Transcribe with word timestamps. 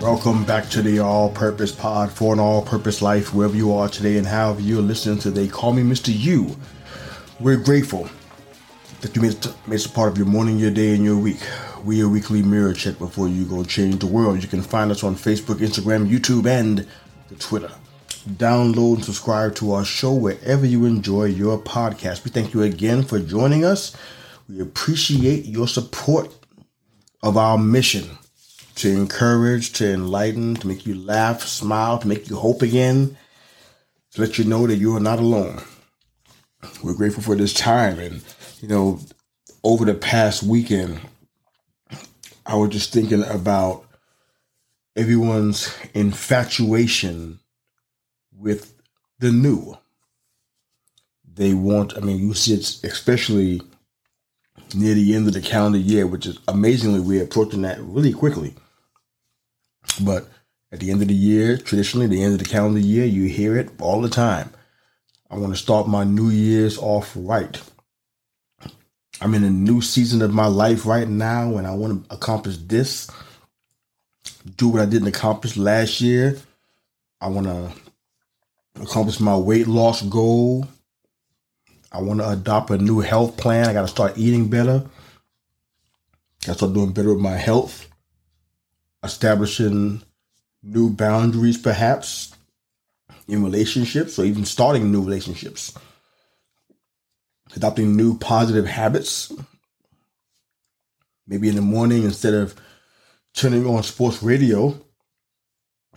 Welcome 0.00 0.44
back 0.44 0.68
to 0.70 0.82
the 0.82 1.00
All 1.00 1.30
Purpose 1.30 1.72
Pod 1.72 2.10
for 2.10 2.32
an 2.32 2.40
All 2.40 2.62
Purpose 2.62 3.02
Life, 3.02 3.34
wherever 3.34 3.56
you 3.56 3.72
are 3.74 3.88
today 3.88 4.16
and 4.16 4.26
however 4.26 4.60
you're 4.60 4.82
listening 4.82 5.18
today. 5.18 5.48
Call 5.48 5.72
Me 5.72 5.82
Mr. 5.82 6.12
Yu. 6.14 6.56
We're 7.40 7.56
grateful 7.56 8.08
that 9.00 9.14
you 9.14 9.22
made 9.22 9.32
it, 9.32 9.86
a 9.86 9.88
part 9.90 10.12
of 10.12 10.18
your 10.18 10.26
morning, 10.26 10.58
your 10.58 10.70
day, 10.70 10.94
and 10.94 11.04
your 11.04 11.18
week. 11.18 11.40
We 11.84 12.02
are 12.02 12.08
weekly 12.08 12.42
mirror 12.42 12.72
check 12.72 12.98
before 12.98 13.28
you 13.28 13.44
go 13.44 13.64
change 13.64 13.98
the 13.98 14.06
world. 14.06 14.42
You 14.42 14.48
can 14.48 14.62
find 14.62 14.90
us 14.90 15.04
on 15.04 15.14
Facebook, 15.14 15.56
Instagram, 15.56 16.08
YouTube, 16.08 16.46
and 16.46 16.86
the 17.28 17.34
Twitter. 17.36 17.70
Download 18.28 18.94
and 18.96 19.04
subscribe 19.04 19.54
to 19.56 19.72
our 19.72 19.84
show 19.84 20.14
wherever 20.14 20.64
you 20.64 20.86
enjoy 20.86 21.24
your 21.24 21.58
podcast. 21.58 22.24
We 22.24 22.30
thank 22.30 22.54
you 22.54 22.62
again 22.62 23.02
for 23.02 23.20
joining 23.20 23.66
us. 23.66 23.94
We 24.48 24.60
appreciate 24.60 25.44
your 25.44 25.68
support 25.68 26.32
of 27.22 27.36
our 27.36 27.58
mission 27.58 28.16
to 28.76 28.90
encourage, 28.90 29.74
to 29.74 29.92
enlighten, 29.92 30.54
to 30.56 30.66
make 30.66 30.86
you 30.86 30.94
laugh, 30.94 31.42
smile, 31.42 31.98
to 31.98 32.08
make 32.08 32.30
you 32.30 32.36
hope 32.36 32.62
again, 32.62 33.16
to 34.12 34.20
let 34.22 34.38
you 34.38 34.44
know 34.44 34.66
that 34.66 34.76
you 34.76 34.96
are 34.96 35.00
not 35.00 35.18
alone. 35.18 35.62
We're 36.82 36.94
grateful 36.94 37.22
for 37.22 37.36
this 37.36 37.52
time. 37.52 37.98
And, 37.98 38.22
you 38.60 38.68
know, 38.68 39.00
over 39.62 39.84
the 39.84 39.94
past 39.94 40.42
weekend, 40.42 40.98
I 42.46 42.56
was 42.56 42.70
just 42.70 42.90
thinking 42.90 43.22
about 43.24 43.84
everyone's 44.96 45.76
infatuation 45.92 47.40
with 48.38 48.74
the 49.18 49.30
new. 49.30 49.76
They 51.34 51.54
want, 51.54 51.96
I 51.96 52.00
mean, 52.00 52.18
you 52.18 52.34
see 52.34 52.54
it 52.54 52.60
especially 52.84 53.62
near 54.74 54.94
the 54.94 55.14
end 55.14 55.26
of 55.26 55.34
the 55.34 55.40
calendar 55.40 55.78
year, 55.78 56.06
which 56.06 56.26
is 56.26 56.38
amazingly, 56.48 57.00
we're 57.00 57.24
approaching 57.24 57.62
that 57.62 57.80
really 57.80 58.12
quickly. 58.12 58.54
But 60.02 60.28
at 60.72 60.80
the 60.80 60.90
end 60.90 61.02
of 61.02 61.08
the 61.08 61.14
year, 61.14 61.56
traditionally, 61.56 62.06
the 62.06 62.22
end 62.22 62.32
of 62.32 62.38
the 62.38 62.44
calendar 62.44 62.80
year, 62.80 63.04
you 63.04 63.24
hear 63.24 63.56
it 63.56 63.70
all 63.80 64.00
the 64.00 64.08
time. 64.08 64.50
I 65.30 65.36
want 65.36 65.52
to 65.52 65.60
start 65.60 65.88
my 65.88 66.04
New 66.04 66.30
Year's 66.30 66.78
off 66.78 67.12
right. 67.16 67.60
I'm 69.20 69.34
in 69.34 69.44
a 69.44 69.50
new 69.50 69.80
season 69.80 70.22
of 70.22 70.32
my 70.32 70.46
life 70.46 70.86
right 70.86 71.08
now, 71.08 71.56
and 71.56 71.66
I 71.66 71.74
want 71.74 72.08
to 72.08 72.14
accomplish 72.14 72.56
this. 72.58 73.10
Do 74.56 74.68
what 74.68 74.82
I 74.82 74.86
didn't 74.86 75.08
accomplish 75.08 75.56
last 75.56 76.00
year. 76.00 76.38
I 77.20 77.28
want 77.28 77.46
to 77.46 77.72
accomplish 78.80 79.20
my 79.20 79.36
weight 79.36 79.66
loss 79.66 80.02
goal. 80.02 80.66
I 81.92 82.00
want 82.00 82.20
to 82.20 82.28
adopt 82.28 82.70
a 82.70 82.78
new 82.78 83.00
health 83.00 83.36
plan. 83.36 83.68
I 83.68 83.72
got 83.72 83.82
to 83.82 83.88
start 83.88 84.18
eating 84.18 84.48
better. 84.48 84.80
Got 86.44 86.52
to 86.52 86.54
start 86.54 86.74
doing 86.74 86.92
better 86.92 87.12
with 87.12 87.22
my 87.22 87.36
health 87.36 87.88
establishing 89.04 90.02
new 90.62 90.90
boundaries, 90.90 91.58
perhaps 91.58 92.34
in 93.28 93.44
relationships 93.44 94.18
or 94.18 94.24
even 94.24 94.44
starting 94.44 94.90
new 94.90 95.02
relationships, 95.02 95.76
adopting 97.54 97.94
new 97.94 98.18
positive 98.18 98.66
habits. 98.66 99.30
Maybe 101.26 101.48
in 101.48 101.54
the 101.54 101.62
morning, 101.62 102.02
instead 102.02 102.34
of 102.34 102.54
turning 103.34 103.66
on 103.66 103.82
sports 103.82 104.22
radio, 104.22 104.78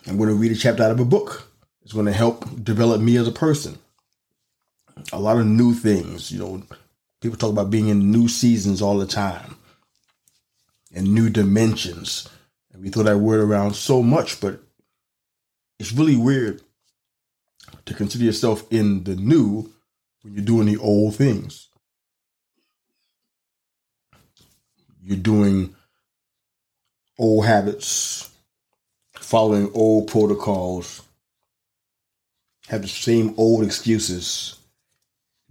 I'm 0.05 0.17
going 0.17 0.29
to 0.29 0.35
read 0.35 0.51
a 0.51 0.55
chapter 0.55 0.83
out 0.83 0.91
of 0.91 0.99
a 0.99 1.05
book. 1.05 1.46
It's 1.87 1.93
going 1.93 2.05
to 2.05 2.11
help 2.11 2.65
develop 2.65 2.99
me 2.99 3.15
as 3.15 3.29
a 3.29 3.31
person. 3.31 3.79
A 5.13 5.19
lot 5.21 5.37
of 5.37 5.45
new 5.45 5.73
things, 5.73 6.33
you 6.33 6.37
know, 6.37 6.61
people 7.21 7.37
talk 7.37 7.49
about 7.49 7.71
being 7.71 7.87
in 7.87 8.11
new 8.11 8.27
seasons 8.27 8.81
all 8.81 8.97
the 8.97 9.07
time 9.07 9.55
and 10.93 11.13
new 11.13 11.29
dimensions 11.29 12.27
and 12.73 12.83
we 12.83 12.89
throw 12.89 13.03
that 13.03 13.19
word 13.19 13.39
around 13.39 13.77
so 13.77 14.03
much, 14.03 14.41
but 14.41 14.59
it's 15.79 15.93
really 15.93 16.17
weird 16.17 16.61
to 17.85 17.93
consider 17.93 18.25
yourself 18.25 18.69
in 18.69 19.05
the 19.05 19.15
new 19.15 19.71
when 20.23 20.33
you're 20.33 20.43
doing 20.43 20.67
the 20.67 20.75
old 20.75 21.15
things. 21.15 21.69
You're 25.01 25.15
doing 25.15 25.73
old 27.17 27.45
habits, 27.45 28.29
following 29.13 29.71
old 29.73 30.09
protocols, 30.09 31.06
have 32.67 32.81
the 32.81 32.87
same 32.87 33.33
old 33.37 33.63
excuses, 33.63 34.55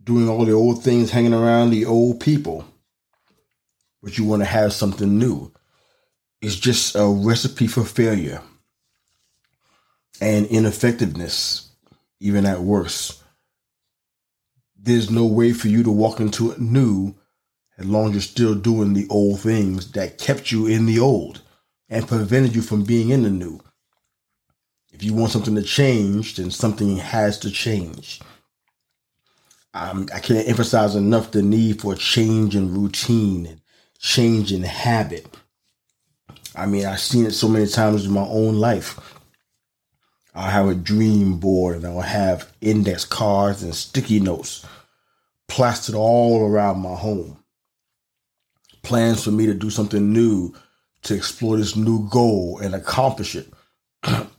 doing 0.03 0.29
all 0.29 0.45
the 0.45 0.53
old 0.53 0.85
things, 0.85 1.11
hanging 1.11 1.35
around 1.35 1.71
the 1.71 1.85
old 1.85 2.21
people, 2.21 2.65
but 4.03 4.19
you 4.19 4.25
want 4.25 4.43
to 4.43 4.47
have 4.47 4.73
something 4.73 5.19
new 5.19 5.53
It's 6.41 6.57
just 6.57 6.95
a 6.95 7.07
recipe 7.07 7.67
for 7.67 7.85
failure 7.85 8.43
and 10.21 10.47
ineffectiveness, 10.47 11.71
even 12.21 12.47
at 12.47 12.61
worst. 12.61 13.23
There's 14.79 15.11
no 15.11 15.27
way 15.27 15.53
for 15.53 15.69
you 15.69 15.83
to 15.83 15.91
walk 15.91 16.21
into 16.21 16.53
it 16.53 16.61
new 16.61 17.17
as 17.79 17.87
long 17.87 18.09
as 18.09 18.13
you're 18.15 18.23
still 18.23 18.55
doing 18.55 18.93
the 18.93 19.07
old 19.11 19.41
things 19.41 19.93
that 19.93 20.19
kept 20.19 20.53
you 20.53 20.67
in 20.67 20.87
the 20.87 21.01
old 21.01 21.43
and 21.89 22.09
prevented 22.09 22.55
you 22.55 22.63
from 22.63 22.85
being 22.85 23.11
in 23.11 23.23
the 23.23 23.31
new. 23.31 23.61
If 24.97 25.05
you 25.05 25.15
want 25.15 25.31
something 25.31 25.55
to 25.55 25.63
change, 25.63 26.37
then 26.37 26.51
something 26.51 26.97
has 26.97 27.39
to 27.41 27.51
change. 27.51 28.21
Um, 29.75 30.09
I 30.15 30.21
can't 30.21 30.49
emphasize 30.49 30.97
enough 30.97 31.31
the 31.31 31.43
need 31.43 31.81
for 31.81 31.95
change 31.95 32.57
in 32.57 32.75
routine 32.75 33.47
and 33.47 33.61
change 33.99 34.53
in 34.53 34.63
habit 34.63 35.27
I 36.57 36.65
mean, 36.65 36.87
I've 36.87 37.01
seen 37.01 37.27
it 37.27 37.33
so 37.33 37.49
many 37.49 37.67
times 37.67 38.07
in 38.07 38.13
my 38.13 38.23
own 38.27 38.57
life. 38.57 38.99
I'll 40.35 40.51
have 40.51 40.69
a 40.69 40.75
dream 40.75 41.39
board 41.39 41.77
and 41.77 41.87
I'll 41.87 42.01
have 42.01 42.51
index 42.63 43.05
cards 43.05 43.63
and 43.63 43.75
sticky 43.75 44.21
notes 44.21 44.65
plastered 45.49 45.95
all 45.95 46.47
around 46.47 46.81
my 46.81 46.95
home. 46.95 47.39
Plans 48.83 49.23
for 49.23 49.31
me 49.31 49.47
to 49.47 49.55
do 49.55 49.71
something 49.71 50.13
new, 50.13 50.55
to 51.03 51.15
explore 51.15 51.57
this 51.57 51.77
new 51.77 52.09
goal 52.09 52.59
and 52.59 52.75
accomplish 52.75 53.37
it. 53.37 53.53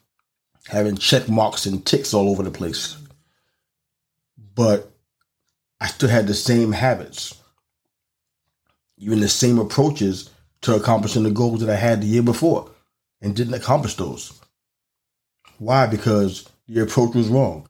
Having 0.69 0.97
check 0.97 1.29
marks 1.29 1.65
and 1.65 1.85
ticks 1.85 2.13
all 2.13 2.29
over 2.29 2.43
the 2.43 2.51
place. 2.51 2.97
But 4.55 4.91
I 5.79 5.87
still 5.87 6.09
had 6.09 6.27
the 6.27 6.33
same 6.33 6.71
habits, 6.71 7.35
even 8.97 9.19
the 9.19 9.29
same 9.29 9.59
approaches 9.59 10.29
to 10.61 10.75
accomplishing 10.75 11.23
the 11.23 11.31
goals 11.31 11.61
that 11.61 11.69
I 11.69 11.75
had 11.75 12.01
the 12.01 12.07
year 12.07 12.23
before 12.23 12.69
and 13.21 13.35
didn't 13.35 13.53
accomplish 13.53 13.95
those. 13.95 14.33
Why? 15.59 15.87
Because 15.87 16.49
the 16.67 16.81
approach 16.81 17.15
was 17.15 17.27
wrong. 17.27 17.67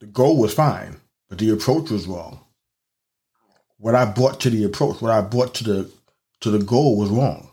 The 0.00 0.06
goal 0.06 0.38
was 0.38 0.54
fine, 0.54 1.00
but 1.28 1.38
the 1.38 1.50
approach 1.50 1.90
was 1.90 2.06
wrong. 2.06 2.40
What 3.78 3.94
I 3.94 4.04
brought 4.04 4.40
to 4.40 4.50
the 4.50 4.64
approach, 4.64 5.00
what 5.00 5.12
I 5.12 5.20
brought 5.20 5.54
to 5.56 5.64
the 5.64 5.90
to 6.40 6.50
the 6.50 6.60
goal 6.60 6.96
was 6.96 7.10
wrong. 7.10 7.50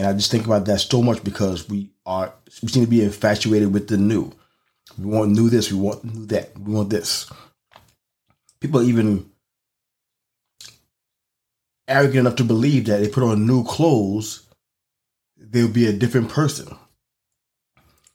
And 0.00 0.08
I 0.08 0.14
just 0.14 0.30
think 0.30 0.46
about 0.46 0.64
that 0.64 0.80
so 0.80 1.02
much 1.02 1.22
because 1.22 1.68
we 1.68 1.90
are 2.06 2.32
we 2.62 2.68
seem 2.68 2.84
to 2.84 2.90
be 2.90 3.04
infatuated 3.04 3.74
with 3.74 3.86
the 3.88 3.98
new. 3.98 4.32
We 4.96 5.04
want 5.04 5.32
new 5.32 5.50
this, 5.50 5.70
we 5.70 5.78
want 5.78 6.02
new 6.02 6.24
that, 6.28 6.58
we 6.58 6.72
want 6.72 6.88
this. 6.88 7.30
People 8.60 8.80
even 8.80 9.30
arrogant 11.86 12.20
enough 12.20 12.36
to 12.36 12.44
believe 12.44 12.86
that 12.86 13.00
they 13.00 13.08
put 13.08 13.24
on 13.24 13.46
new 13.46 13.62
clothes, 13.62 14.46
they'll 15.36 15.68
be 15.68 15.86
a 15.86 15.92
different 15.92 16.30
person. 16.30 16.74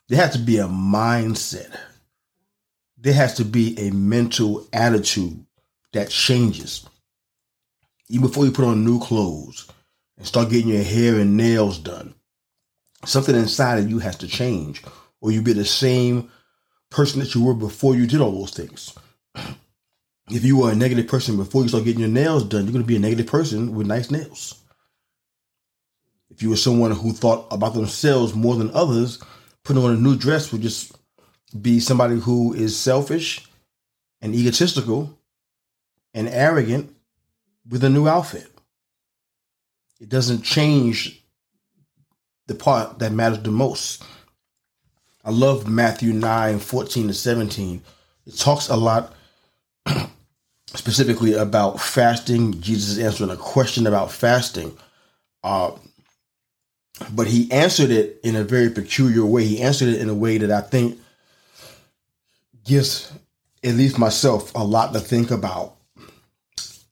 There 0.09 0.19
has 0.19 0.33
to 0.33 0.39
be 0.39 0.57
a 0.57 0.65
mindset. 0.65 1.69
There 2.97 3.13
has 3.13 3.35
to 3.35 3.45
be 3.45 3.77
a 3.77 3.91
mental 3.91 4.67
attitude 4.73 5.45
that 5.93 6.09
changes. 6.09 6.89
Even 8.09 8.27
before 8.27 8.45
you 8.45 8.51
put 8.51 8.65
on 8.65 8.83
new 8.83 8.99
clothes 8.99 9.69
and 10.17 10.25
start 10.25 10.49
getting 10.49 10.69
your 10.69 10.83
hair 10.83 11.19
and 11.19 11.37
nails 11.37 11.77
done, 11.77 12.15
something 13.05 13.35
inside 13.35 13.79
of 13.79 13.89
you 13.89 13.99
has 13.99 14.17
to 14.17 14.27
change, 14.27 14.83
or 15.21 15.31
you'll 15.31 15.43
be 15.43 15.53
the 15.53 15.65
same 15.65 16.31
person 16.89 17.19
that 17.19 17.35
you 17.35 17.43
were 17.43 17.53
before 17.53 17.95
you 17.95 18.07
did 18.07 18.21
all 18.21 18.31
those 18.31 18.53
things. 18.53 18.93
If 20.29 20.43
you 20.43 20.57
were 20.57 20.71
a 20.71 20.75
negative 20.75 21.07
person 21.07 21.37
before 21.37 21.61
you 21.61 21.69
start 21.69 21.83
getting 21.83 21.99
your 21.99 22.09
nails 22.09 22.43
done, 22.43 22.63
you're 22.63 22.73
going 22.73 22.83
to 22.83 22.87
be 22.87 22.95
a 22.95 22.99
negative 22.99 23.27
person 23.27 23.75
with 23.75 23.85
nice 23.85 24.09
nails. 24.09 24.59
If 26.29 26.41
you 26.41 26.49
were 26.49 26.57
someone 26.57 26.91
who 26.91 27.11
thought 27.11 27.47
about 27.51 27.73
themselves 27.73 28.33
more 28.33 28.55
than 28.55 28.71
others, 28.71 29.21
putting 29.63 29.83
on 29.83 29.91
a 29.91 29.97
new 29.97 30.15
dress 30.15 30.51
would 30.51 30.61
just 30.61 30.97
be 31.61 31.79
somebody 31.79 32.19
who 32.19 32.53
is 32.53 32.77
selfish 32.77 33.47
and 34.21 34.33
egotistical 34.33 35.17
and 36.13 36.27
arrogant 36.27 36.95
with 37.69 37.83
a 37.83 37.89
new 37.89 38.07
outfit. 38.07 38.49
It 39.99 40.09
doesn't 40.09 40.41
change 40.41 41.23
the 42.47 42.55
part 42.55 42.99
that 42.99 43.11
matters 43.11 43.41
the 43.41 43.51
most. 43.51 44.03
I 45.23 45.31
love 45.31 45.67
Matthew 45.67 46.13
9 46.13 46.59
14 46.59 47.07
to 47.07 47.13
17. 47.13 47.81
It 48.27 48.37
talks 48.37 48.69
a 48.69 48.75
lot 48.75 49.13
specifically 50.67 51.33
about 51.33 51.79
fasting. 51.79 52.59
Jesus 52.61 52.97
is 52.97 52.99
answering 52.99 53.31
a 53.31 53.37
question 53.37 53.87
about 53.87 54.11
fasting. 54.11 54.77
Uh, 55.43 55.71
but 57.11 57.27
he 57.27 57.51
answered 57.51 57.91
it 57.91 58.19
in 58.23 58.35
a 58.35 58.43
very 58.43 58.69
peculiar 58.69 59.25
way. 59.25 59.43
He 59.43 59.61
answered 59.61 59.89
it 59.89 60.01
in 60.01 60.09
a 60.09 60.13
way 60.13 60.37
that 60.37 60.51
I 60.51 60.61
think 60.61 60.99
gives 62.63 63.11
at 63.63 63.75
least 63.75 63.97
myself 63.97 64.53
a 64.55 64.63
lot 64.63 64.93
to 64.93 64.99
think 64.99 65.31
about. 65.31 65.74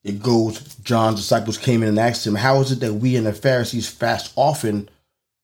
It 0.04 0.22
goes, 0.22 0.60
John's 0.84 1.20
disciples 1.20 1.58
came 1.58 1.82
in 1.82 1.90
and 1.90 2.00
asked 2.00 2.28
him, 2.28 2.36
How 2.36 2.60
is 2.60 2.72
it 2.72 2.82
that 2.82 2.96
we 2.96 3.16
and 3.16 3.26
the 3.26 3.34
Pharisees 3.34 3.90
fast 3.90 4.34
often, 4.36 4.90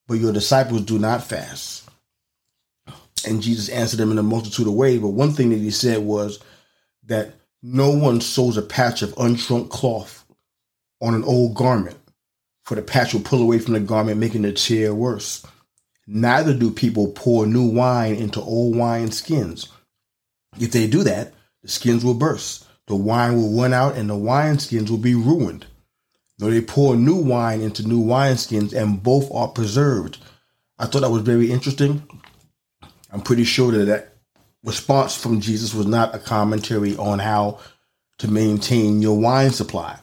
but 0.07 0.15
your 0.19 0.33
disciples 0.33 0.81
do 0.81 0.99
not 0.99 1.23
fast? 1.23 1.89
And 3.25 3.41
Jesus 3.41 3.69
answered 3.69 3.97
them 3.97 4.11
in 4.11 4.17
a 4.17 4.23
multitude 4.23 4.67
of 4.67 4.73
ways. 4.73 4.99
But 4.99 5.09
one 5.09 5.31
thing 5.31 5.49
that 5.49 5.57
he 5.57 5.71
said 5.71 5.99
was 5.99 6.39
that 7.05 7.33
no 7.61 7.91
one 7.91 8.21
sews 8.21 8.57
a 8.57 8.61
patch 8.61 9.01
of 9.01 9.15
unshrunk 9.15 9.69
cloth 9.69 10.25
on 11.01 11.13
an 11.13 11.23
old 11.23 11.55
garment, 11.55 11.97
for 12.63 12.75
the 12.75 12.81
patch 12.81 13.13
will 13.13 13.21
pull 13.21 13.41
away 13.41 13.59
from 13.59 13.73
the 13.73 13.79
garment, 13.79 14.19
making 14.19 14.41
the 14.43 14.53
tear 14.53 14.93
worse. 14.93 15.45
Neither 16.07 16.53
do 16.53 16.71
people 16.71 17.11
pour 17.11 17.45
new 17.45 17.67
wine 17.69 18.15
into 18.15 18.41
old 18.41 18.75
wine 18.75 19.11
skins. 19.11 19.69
If 20.59 20.71
they 20.71 20.87
do 20.87 21.03
that, 21.03 21.33
the 21.61 21.67
skins 21.67 22.03
will 22.03 22.13
burst, 22.13 22.65
the 22.89 22.95
wine 22.95 23.35
will 23.35 23.61
run 23.61 23.71
out, 23.71 23.95
and 23.95 24.09
the 24.09 24.17
wine 24.17 24.57
skins 24.57 24.89
will 24.89 24.97
be 24.97 25.13
ruined. 25.13 25.67
Though 26.39 26.49
they 26.49 26.59
pour 26.59 26.95
new 26.95 27.17
wine 27.17 27.61
into 27.61 27.87
new 27.87 27.99
wine 27.99 28.35
skins, 28.35 28.73
and 28.73 29.03
both 29.03 29.31
are 29.31 29.47
preserved. 29.47 30.17
I 30.79 30.87
thought 30.87 31.01
that 31.01 31.11
was 31.11 31.21
very 31.21 31.51
interesting. 31.51 32.01
I'm 33.11 33.21
pretty 33.21 33.43
sure 33.43 33.71
that 33.73 33.85
that 33.85 34.15
response 34.63 35.15
from 35.15 35.39
Jesus 35.39 35.71
was 35.71 35.85
not 35.85 36.15
a 36.15 36.19
commentary 36.19 36.97
on 36.97 37.19
how 37.19 37.59
to 38.17 38.27
maintain 38.27 39.03
your 39.03 39.19
wine 39.19 39.51
supply. 39.51 39.99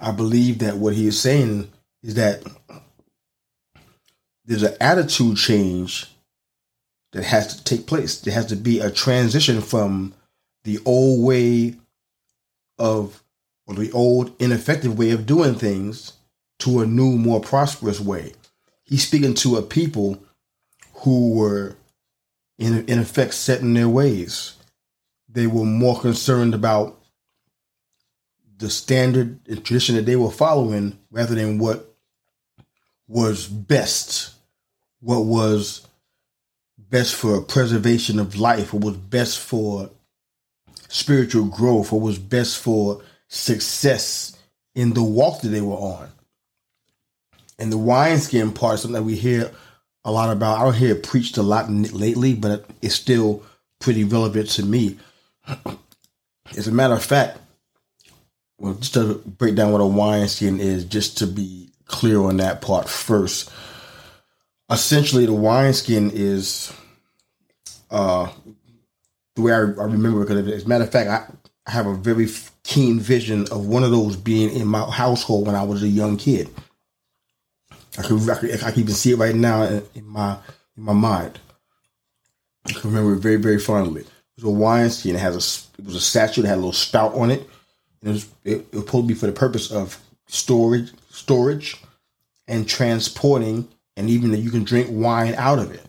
I 0.00 0.12
believe 0.12 0.60
that 0.60 0.78
what 0.78 0.94
he 0.94 1.06
is 1.06 1.20
saying 1.20 1.70
is 2.02 2.14
that 2.14 2.42
there's 4.46 4.62
an 4.62 4.76
attitude 4.80 5.36
change 5.36 6.06
that 7.12 7.24
has 7.24 7.56
to 7.56 7.64
take 7.64 7.86
place. 7.86 8.22
There 8.22 8.32
has 8.32 8.46
to 8.46 8.56
be 8.56 8.80
a 8.80 8.90
transition 8.90 9.60
from 9.60 10.14
the 10.66 10.80
old 10.84 11.24
way 11.24 11.76
of, 12.76 13.22
or 13.66 13.74
the 13.76 13.92
old 13.92 14.32
ineffective 14.42 14.98
way 14.98 15.12
of 15.12 15.24
doing 15.24 15.54
things 15.54 16.14
to 16.58 16.80
a 16.80 16.86
new, 16.86 17.16
more 17.16 17.40
prosperous 17.40 18.00
way. 18.00 18.32
He's 18.82 19.06
speaking 19.06 19.34
to 19.34 19.56
a 19.56 19.62
people 19.62 20.22
who 20.96 21.34
were 21.34 21.76
in, 22.58 22.84
in 22.86 22.98
effect 22.98 23.34
set 23.34 23.60
in 23.60 23.74
their 23.74 23.88
ways. 23.88 24.54
They 25.28 25.46
were 25.46 25.64
more 25.64 26.00
concerned 26.00 26.52
about 26.52 27.00
the 28.58 28.68
standard 28.68 29.38
and 29.48 29.64
tradition 29.64 29.94
that 29.94 30.06
they 30.06 30.16
were 30.16 30.30
following 30.32 30.98
rather 31.12 31.36
than 31.36 31.58
what 31.58 31.94
was 33.06 33.46
best, 33.46 34.34
what 34.98 35.20
was 35.26 35.86
best 36.76 37.14
for 37.14 37.40
preservation 37.40 38.18
of 38.18 38.36
life, 38.36 38.72
what 38.72 38.82
was 38.82 38.96
best 38.96 39.38
for 39.38 39.90
spiritual 40.96 41.44
growth, 41.44 41.92
what 41.92 42.00
was 42.00 42.18
best 42.18 42.58
for 42.58 43.02
success 43.28 44.34
in 44.74 44.94
the 44.94 45.02
walk 45.02 45.42
that 45.42 45.48
they 45.48 45.60
were 45.60 45.76
on. 45.76 46.08
And 47.58 47.70
the 47.70 47.76
wineskin 47.78 48.52
part, 48.52 48.78
something 48.78 48.94
that 48.94 49.02
we 49.02 49.14
hear 49.14 49.50
a 50.06 50.10
lot 50.10 50.30
about. 50.30 50.58
I 50.58 50.64
don't 50.64 50.74
hear 50.74 50.94
it 50.94 51.02
preached 51.02 51.36
a 51.36 51.42
lot 51.42 51.70
lately, 51.70 52.34
but 52.34 52.64
it's 52.80 52.94
still 52.94 53.42
pretty 53.78 54.04
relevant 54.04 54.48
to 54.50 54.64
me. 54.64 54.98
As 56.56 56.66
a 56.66 56.72
matter 56.72 56.94
of 56.94 57.04
fact, 57.04 57.38
well, 58.58 58.74
just 58.74 58.94
to 58.94 59.16
break 59.26 59.54
down 59.54 59.72
what 59.72 59.80
a 59.82 59.86
wineskin 59.86 60.60
is, 60.60 60.84
just 60.86 61.18
to 61.18 61.26
be 61.26 61.68
clear 61.84 62.20
on 62.20 62.38
that 62.38 62.62
part 62.62 62.88
first. 62.88 63.50
Essentially, 64.70 65.26
the 65.26 65.34
wineskin 65.34 66.10
is 66.14 66.72
uh, 67.90 68.30
the 69.36 69.42
way 69.42 69.52
I, 69.52 69.58
I 69.58 69.84
remember. 69.84 70.20
Because 70.20 70.48
as 70.48 70.64
a 70.64 70.68
matter 70.68 70.84
of 70.84 70.90
fact, 70.90 71.08
I, 71.08 71.32
I 71.66 71.70
have 71.70 71.86
a 71.86 71.94
very 71.94 72.28
keen 72.64 72.98
vision 72.98 73.46
of 73.52 73.66
one 73.66 73.84
of 73.84 73.92
those 73.92 74.16
being 74.16 74.50
in 74.50 74.66
my 74.66 74.90
household 74.90 75.46
when 75.46 75.54
I 75.54 75.62
was 75.62 75.82
a 75.82 75.88
young 75.88 76.16
kid. 76.16 76.48
I 77.98 78.02
can, 78.02 78.28
I 78.28 78.34
can, 78.34 78.50
I 78.50 78.70
can 78.70 78.80
even 78.80 78.94
see 78.94 79.12
it 79.12 79.18
right 79.18 79.34
now 79.34 79.62
in, 79.62 80.06
my 80.06 80.38
in 80.76 80.82
my 80.82 80.92
mind. 80.92 81.38
I 82.66 82.72
can 82.72 82.90
remember 82.90 83.14
it 83.14 83.20
very 83.20 83.36
very 83.36 83.58
fondly. 83.58 84.02
It 84.02 84.44
was 84.44 84.44
a 84.44 84.50
wine 84.50 84.90
skin. 84.90 85.14
It 85.14 85.20
has 85.20 85.34
a 85.34 85.80
it 85.80 85.86
was 85.86 85.94
a 85.94 86.00
statue 86.00 86.42
that 86.42 86.48
had 86.48 86.56
a 86.56 86.56
little 86.56 86.72
spout 86.72 87.14
on 87.14 87.30
it. 87.30 87.48
it 88.02 88.08
was 88.08 88.24
it, 88.44 88.66
it 88.72 88.74
was 88.74 88.84
supposed 88.84 89.18
for 89.18 89.26
the 89.26 89.32
purpose 89.32 89.70
of 89.70 89.98
storage 90.26 90.92
storage 91.10 91.76
and 92.48 92.68
transporting, 92.68 93.68
and 93.96 94.10
even 94.10 94.30
that 94.30 94.38
you 94.38 94.50
can 94.50 94.64
drink 94.64 94.88
wine 94.90 95.34
out 95.34 95.58
of 95.58 95.72
it. 95.72 95.84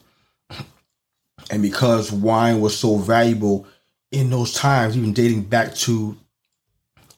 And 1.49 1.61
because 1.61 2.11
wine 2.11 2.61
was 2.61 2.77
so 2.77 2.97
valuable 2.97 3.67
in 4.11 4.29
those 4.29 4.53
times, 4.53 4.97
even 4.97 5.13
dating 5.13 5.43
back 5.43 5.73
to 5.75 6.17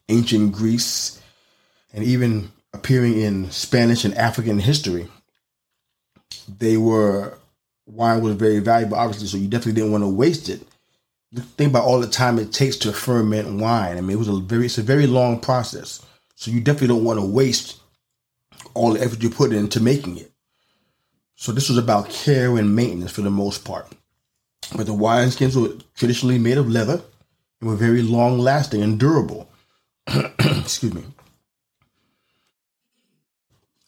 ancient 0.07 0.51
Greece 0.51 1.21
and 1.93 2.03
even 2.03 2.51
appearing 2.73 3.19
in 3.19 3.49
Spanish 3.51 4.05
and 4.05 4.15
African 4.15 4.59
history, 4.59 5.07
they 6.59 6.77
were 6.77 7.37
wine 7.85 8.21
was 8.21 8.35
very 8.35 8.59
valuable, 8.59 8.97
obviously, 8.97 9.27
so 9.27 9.37
you 9.37 9.47
definitely 9.47 9.73
didn't 9.73 9.91
want 9.91 10.03
to 10.03 10.09
waste 10.09 10.49
it. 10.49 10.61
Think 11.33 11.71
about 11.71 11.85
all 11.85 11.99
the 11.99 12.07
time 12.07 12.39
it 12.39 12.51
takes 12.51 12.77
to 12.77 12.93
ferment 12.93 13.59
wine. 13.59 13.97
I 13.97 14.01
mean, 14.01 14.11
it 14.11 14.19
was 14.19 14.27
a 14.27 14.39
very 14.39 14.65
it's 14.65 14.77
a 14.77 14.83
very 14.83 15.07
long 15.07 15.39
process. 15.39 16.03
So 16.35 16.51
you 16.51 16.61
definitely 16.61 16.95
don't 16.95 17.03
want 17.03 17.19
to 17.19 17.25
waste 17.25 17.79
all 18.73 18.93
the 18.93 19.01
effort 19.01 19.21
you 19.21 19.29
put 19.29 19.53
into 19.53 19.79
making 19.79 20.17
it. 20.17 20.31
So 21.35 21.51
this 21.51 21.69
was 21.69 21.77
about 21.77 22.09
care 22.09 22.57
and 22.57 22.75
maintenance 22.75 23.11
for 23.11 23.21
the 23.21 23.29
most 23.29 23.63
part. 23.63 23.87
But 24.75 24.85
the 24.85 24.93
wine 24.93 25.31
skins 25.31 25.57
were 25.57 25.73
traditionally 25.95 26.37
made 26.37 26.57
of 26.57 26.69
leather 26.69 27.01
and 27.59 27.69
were 27.69 27.75
very 27.75 28.01
long 28.01 28.37
lasting 28.37 28.81
and 28.81 28.99
durable. 28.99 29.49
Excuse 30.39 30.93
me. 30.93 31.03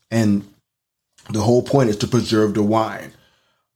And 0.09 0.47
the 1.29 1.41
whole 1.41 1.63
point 1.63 1.89
is 1.89 1.97
to 1.97 2.07
preserve 2.07 2.53
the 2.53 2.63
wine. 2.63 3.13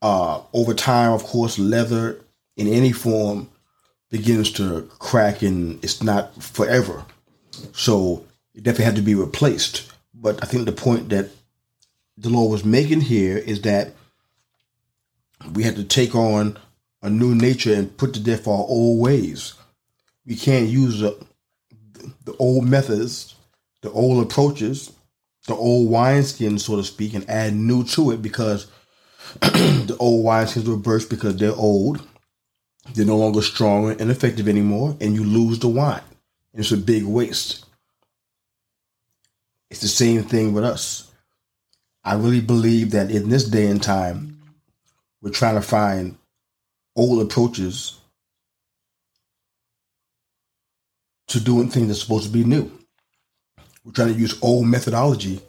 Uh, 0.01 0.41
over 0.53 0.73
time, 0.73 1.13
of 1.13 1.23
course, 1.23 1.57
leather 1.57 2.19
in 2.57 2.67
any 2.67 2.91
form 2.91 3.49
begins 4.11 4.51
to 4.51 4.89
crack 4.99 5.41
and 5.41 5.83
it's 5.83 6.03
not 6.03 6.41
forever. 6.41 7.05
So 7.73 8.25
it 8.53 8.63
definitely 8.63 8.85
had 8.85 8.95
to 8.97 9.01
be 9.01 9.15
replaced. 9.15 9.91
But 10.13 10.41
I 10.43 10.47
think 10.47 10.65
the 10.65 10.71
point 10.71 11.09
that 11.09 11.29
the 12.17 12.29
Lord 12.29 12.51
was 12.51 12.63
making 12.63 13.01
here 13.01 13.37
is 13.37 13.61
that 13.61 13.93
we 15.53 15.63
had 15.63 15.75
to 15.75 15.83
take 15.83 16.15
on 16.15 16.57
a 17.05 17.09
new 17.09 17.35
nature 17.35 17.73
and 17.73 17.95
put 17.97 18.15
to 18.15 18.19
death 18.19 18.47
our 18.47 18.65
old 18.67 18.99
ways. 18.99 19.53
We 20.25 20.35
can't 20.35 20.67
use 20.67 20.99
the, 20.99 21.15
the 22.23 22.35
old 22.37 22.65
methods, 22.65 23.35
the 23.83 23.91
old 23.91 24.25
approaches, 24.25 24.91
the 25.45 25.53
old 25.53 25.91
wineskin, 25.91 26.57
so 26.57 26.77
to 26.77 26.83
speak, 26.83 27.13
and 27.13 27.29
add 27.29 27.53
new 27.53 27.83
to 27.83 28.09
it 28.09 28.23
because 28.23 28.65
the 29.41 29.95
old 29.99 30.25
wineskins 30.25 30.67
will 30.67 30.77
burst 30.77 31.11
because 31.11 31.37
they're 31.37 31.53
old. 31.53 32.01
They're 32.93 33.05
no 33.05 33.17
longer 33.17 33.43
strong 33.43 33.91
and 34.01 34.09
effective 34.09 34.47
anymore, 34.47 34.97
and 34.99 35.13
you 35.13 35.23
lose 35.23 35.59
the 35.59 35.67
wine. 35.67 36.01
And 36.53 36.61
it's 36.61 36.71
a 36.71 36.77
big 36.77 37.03
waste. 37.03 37.65
It's 39.69 39.81
the 39.81 39.87
same 39.87 40.23
thing 40.23 40.53
with 40.53 40.63
us. 40.63 41.11
I 42.03 42.15
really 42.15 42.41
believe 42.41 42.91
that 42.91 43.11
in 43.11 43.29
this 43.29 43.45
day 43.45 43.67
and 43.67 43.81
time, 43.81 44.39
we're 45.21 45.31
trying 45.31 45.55
to 45.55 45.61
find 45.61 46.17
old 46.95 47.21
approaches 47.21 47.99
to 51.27 51.39
doing 51.39 51.69
things 51.69 51.87
that's 51.87 52.01
supposed 52.01 52.25
to 52.25 52.31
be 52.31 52.43
new. 52.43 52.71
We're 53.83 53.91
trying 53.91 54.13
to 54.13 54.19
use 54.19 54.41
old 54.41 54.67
methodology 54.67 55.41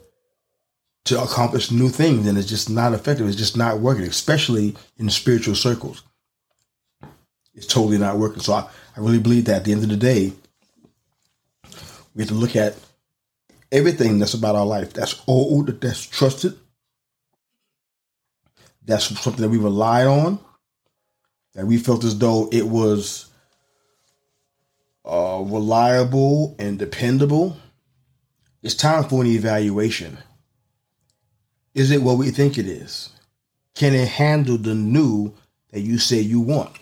to 1.05 1.21
accomplish 1.21 1.71
new 1.71 1.89
things, 1.89 2.27
and 2.27 2.37
it's 2.37 2.49
just 2.49 2.69
not 2.69 2.93
effective. 2.93 3.27
It's 3.27 3.37
just 3.37 3.55
not 3.55 3.79
working, 3.79 4.03
especially 4.03 4.75
in 4.97 5.09
spiritual 5.09 5.55
circles. 5.55 6.03
It's 7.53 7.65
totally 7.65 7.97
not 7.97 8.17
working. 8.17 8.41
So 8.41 8.53
I, 8.53 8.69
I 8.95 8.99
really 8.99 9.19
believe 9.19 9.45
that 9.45 9.57
at 9.57 9.65
the 9.65 9.71
end 9.71 9.83
of 9.83 9.89
the 9.89 9.97
day, 9.97 10.33
we 12.13 12.23
have 12.23 12.29
to 12.29 12.35
look 12.35 12.55
at 12.55 12.75
everything 13.71 14.19
that's 14.19 14.33
about 14.33 14.55
our 14.55 14.65
life 14.65 14.93
that's 14.93 15.21
old, 15.27 15.81
that's 15.81 16.05
trusted, 16.05 16.57
that's 18.83 19.05
something 19.19 19.41
that 19.41 19.49
we 19.49 19.57
relied 19.57 20.07
on, 20.07 20.39
that 21.57 21.65
we 21.65 21.79
felt 21.79 22.03
as 22.03 22.17
though 22.19 22.47
it 22.51 22.67
was 22.67 23.31
uh, 25.03 25.43
reliable 25.43 26.55
and 26.59 26.77
dependable. 26.77 27.57
It's 28.61 28.75
time 28.75 29.05
for 29.05 29.21
an 29.21 29.27
evaluation. 29.27 30.19
Is 31.73 31.89
it 31.89 32.03
what 32.03 32.19
we 32.19 32.29
think 32.29 32.59
it 32.59 32.67
is? 32.67 33.09
Can 33.73 33.95
it 33.95 34.07
handle 34.07 34.59
the 34.59 34.75
new 34.75 35.33
that 35.71 35.79
you 35.79 35.97
say 35.97 36.19
you 36.19 36.41
want? 36.41 36.75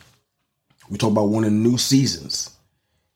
We 0.90 0.98
talk 0.98 1.12
about 1.12 1.30
wanting 1.30 1.64
new 1.64 1.78
seasons 1.78 2.58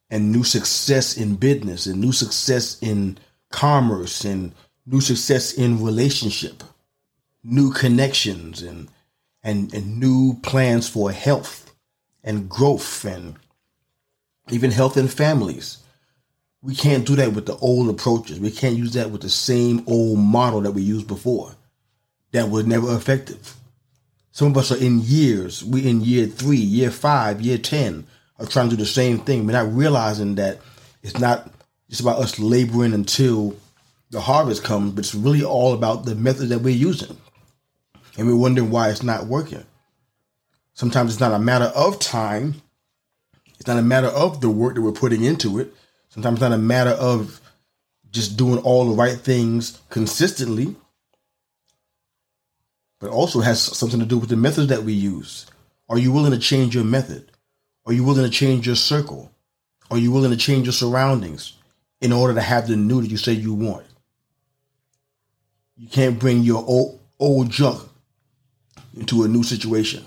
and 0.09 0.31
new 0.31 0.45
success 0.45 1.17
in 1.17 1.35
business 1.35 1.87
and 1.87 1.99
new 1.99 2.13
success 2.13 2.81
in 2.81 3.17
commerce 3.51 4.23
and 4.23 4.53
new 4.85 5.01
success 5.01 5.51
in 5.51 5.83
relationship, 5.83 6.63
new 7.43 7.73
connections 7.73 8.61
and 8.61 8.87
and, 9.43 9.73
and 9.73 9.99
new 9.99 10.39
plans 10.41 10.89
for 10.89 11.11
health 11.11 11.73
and 12.23 12.49
growth 12.49 13.05
and 13.05 13.35
even 14.49 14.71
health 14.71 14.97
in 14.97 15.07
families. 15.07 15.77
We 16.61 16.75
can't 16.75 17.05
do 17.05 17.15
that 17.15 17.33
with 17.33 17.45
the 17.45 17.55
old 17.57 17.89
approaches. 17.89 18.39
We 18.39 18.51
can't 18.51 18.75
use 18.75 18.93
that 18.93 19.11
with 19.11 19.21
the 19.21 19.29
same 19.29 19.83
old 19.87 20.19
model 20.19 20.61
that 20.61 20.71
we 20.71 20.81
used 20.81 21.07
before. 21.07 21.55
That 22.31 22.49
was 22.49 22.65
never 22.65 22.93
effective. 22.95 23.55
Some 24.31 24.49
of 24.49 24.57
us 24.57 24.71
are 24.71 24.77
in 24.77 24.99
years. 25.01 25.63
We're 25.63 25.87
in 25.87 26.01
year 26.01 26.27
three, 26.27 26.57
year 26.57 26.91
five, 26.91 27.41
year 27.41 27.57
ten, 27.57 28.05
are 28.37 28.45
trying 28.45 28.69
to 28.69 28.75
do 28.75 28.83
the 28.83 28.87
same 28.87 29.19
thing. 29.19 29.45
We're 29.45 29.53
not 29.53 29.73
realizing 29.73 30.35
that 30.35 30.59
it's 31.01 31.17
not 31.17 31.49
just 31.89 32.01
about 32.01 32.19
us 32.19 32.39
laboring 32.39 32.93
until 32.93 33.55
the 34.11 34.21
harvest 34.21 34.63
comes, 34.63 34.91
but 34.93 35.05
it's 35.05 35.15
really 35.15 35.43
all 35.43 35.73
about 35.73 36.05
the 36.05 36.15
method 36.15 36.49
that 36.49 36.59
we're 36.59 36.75
using. 36.75 37.17
And 38.19 38.27
we're 38.27 38.35
wondering 38.35 38.69
why 38.69 38.89
it's 38.89 39.01
not 39.01 39.25
working. 39.25 39.65
Sometimes 40.73 41.11
it's 41.11 41.19
not 41.19 41.33
a 41.33 41.39
matter 41.39 41.71
of 41.75 41.99
time. 41.99 42.61
It's 43.57 43.67
not 43.67 43.79
a 43.79 43.81
matter 43.81 44.07
of 44.07 44.41
the 44.41 44.49
work 44.49 44.75
that 44.75 44.81
we're 44.81 44.91
putting 44.91 45.23
into 45.23 45.59
it. 45.59 45.73
Sometimes 46.09 46.35
it's 46.35 46.41
not 46.41 46.51
a 46.51 46.57
matter 46.57 46.91
of 46.91 47.41
just 48.11 48.37
doing 48.37 48.59
all 48.59 48.85
the 48.85 48.95
right 48.95 49.17
things 49.17 49.81
consistently, 49.89 50.75
but 52.99 53.09
also 53.09 53.41
has 53.41 53.61
something 53.61 53.99
to 53.99 54.05
do 54.05 54.17
with 54.17 54.29
the 54.29 54.35
methods 54.35 54.67
that 54.67 54.83
we 54.83 54.93
use. 54.93 55.47
Are 55.87 55.97
you 55.97 56.11
willing 56.11 56.31
to 56.31 56.39
change 56.39 56.75
your 56.75 56.83
method? 56.83 57.31
Are 57.85 57.93
you 57.93 58.03
willing 58.03 58.25
to 58.25 58.29
change 58.29 58.67
your 58.67 58.75
circle? 58.75 59.31
Are 59.89 59.97
you 59.97 60.11
willing 60.11 60.31
to 60.31 60.37
change 60.37 60.65
your 60.65 60.73
surroundings? 60.73 61.53
in 62.01 62.13
order 62.13 62.33
to 62.33 62.41
have 62.41 62.67
the 62.67 62.75
new 62.75 63.01
that 63.01 63.11
you 63.11 63.17
say 63.17 63.33
you 63.33 63.53
want. 63.53 63.85
You 65.75 65.87
can't 65.87 66.19
bring 66.19 66.43
your 66.43 66.63
old 66.65 66.99
old 67.19 67.49
junk 67.49 67.88
into 68.95 69.23
a 69.23 69.27
new 69.27 69.43
situation. 69.43 70.03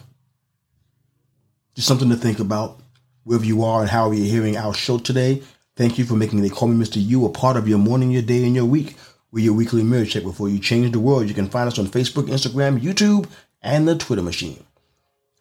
Just 1.75 1.89
something 1.89 2.11
to 2.11 2.17
think 2.17 2.39
about 2.39 2.79
wherever 3.25 3.45
you 3.45 3.63
are 3.63 3.81
and 3.81 3.91
how 3.91 4.11
you're 4.11 4.27
hearing 4.27 4.57
our 4.57 4.75
show 4.75 4.99
today. 4.99 5.43
Thank 5.77 5.99
you 5.99 6.05
for 6.05 6.15
making 6.15 6.43
They 6.43 6.49
Call 6.49 6.69
Me 6.69 6.85
Mr. 6.85 6.97
Yu 6.97 7.25
a 7.25 7.31
part 7.31 7.57
of 7.57 7.69
your 7.69 7.79
morning, 7.79 8.11
your 8.11 8.23
day, 8.23 8.45
and 8.45 8.55
your 8.55 8.67
week. 8.67 8.97
We're 9.31 9.45
your 9.45 9.55
weekly 9.55 9.83
mirror 9.83 10.05
check 10.05 10.25
before 10.25 10.51
you 10.51 10.59
change 10.59 10.93
the 10.93 11.01
world. 11.01 11.29
You 11.29 11.35
can 11.35 11.49
find 11.49 11.67
us 11.67 11.79
on 11.79 11.87
Facebook, 11.87 12.29
Instagram, 12.29 12.79
YouTube, 12.81 13.29
and 13.63 13.89
the 13.89 13.97
Twitter 13.97 14.23
machine. 14.23 14.63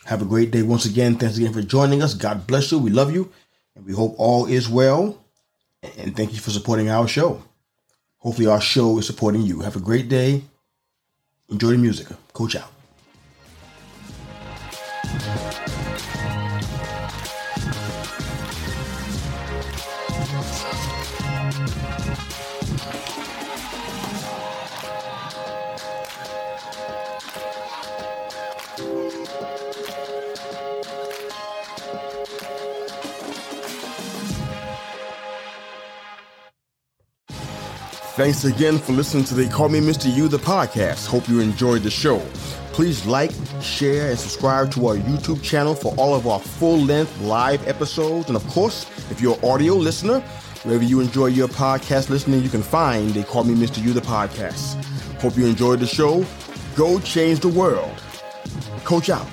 Have 0.06 0.22
a 0.22 0.26
great 0.26 0.52
day 0.52 0.62
once 0.62 0.86
again. 0.86 1.16
Thanks 1.16 1.38
again 1.38 1.54
for 1.54 1.62
joining 1.62 2.02
us. 2.02 2.14
God 2.14 2.48
bless 2.48 2.72
you. 2.72 2.80
We 2.80 2.92
love 2.92 3.14
you. 3.14 3.32
And 3.76 3.86
we 3.86 3.94
hope 3.94 4.16
all 4.18 4.46
is 4.46 4.70
well 4.70 5.22
and 5.84 6.16
thank 6.16 6.34
you 6.34 6.40
for 6.40 6.52
supporting 6.52 6.90
our 6.90 7.08
show. 7.08 7.44
Hopefully, 8.20 8.48
our 8.48 8.62
show 8.62 9.00
is 9.00 9.08
supporting 9.08 9.42
you. 9.42 9.62
Have 9.62 9.76
a 9.76 9.80
great 9.80 10.08
day. 10.08 10.44
Enjoy 11.50 11.72
the 11.72 11.78
music. 11.78 12.08
Coach 12.34 12.56
out. 12.56 12.71
Thanks 38.22 38.44
again 38.44 38.78
for 38.78 38.92
listening 38.92 39.24
to 39.24 39.34
the 39.34 39.48
Call 39.50 39.68
Me 39.68 39.80
Mr. 39.80 40.16
Yu, 40.16 40.28
the 40.28 40.38
podcast. 40.38 41.08
Hope 41.08 41.28
you 41.28 41.40
enjoyed 41.40 41.82
the 41.82 41.90
show. 41.90 42.22
Please 42.74 43.06
like, 43.06 43.32
share, 43.62 44.10
and 44.10 44.18
subscribe 44.18 44.72
to 44.72 44.88
our 44.88 44.96
YouTube 44.96 45.44
channel 45.44 45.76
for 45.76 45.94
all 45.98 46.16
of 46.16 46.26
our 46.26 46.40
full 46.40 46.80
length 46.80 47.20
live 47.22 47.68
episodes. 47.68 48.28
And 48.28 48.36
of 48.36 48.48
course, 48.48 48.86
if 49.12 49.20
you're 49.20 49.38
an 49.38 49.46
audio 49.46 49.76
listener, 49.76 50.22
wherever 50.64 50.84
you 50.84 51.02
enjoy 51.02 51.28
your 51.28 51.50
podcast 51.50 52.10
listening, 52.10 52.42
you 52.42 52.50
can 52.50 52.64
find 52.64 53.10
They 53.12 53.24
Call 53.24 53.44
Me 53.44 53.56
Mr. 53.56 53.84
Yu, 53.84 53.94
the 53.94 54.02
podcast. 54.02 54.84
Hope 55.20 55.38
you 55.38 55.46
enjoyed 55.46 55.80
the 55.80 55.88
show. 55.88 56.26
Go 56.76 57.00
change 57.00 57.42
the 57.42 57.50
world. 57.50 58.02
Coach 58.86 59.10
out. 59.10 59.28